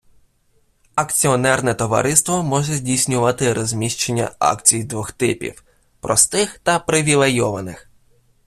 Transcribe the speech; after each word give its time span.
Акціонерне 0.95 1.73
товариство 1.73 2.43
може 2.43 2.73
здійснювати 2.75 3.53
розміщення 3.53 4.31
акцій 4.39 4.83
двох 4.83 5.11
типів- 5.11 5.63
простих 6.01 6.59
та 6.63 6.79
привілейованих. 6.79 7.89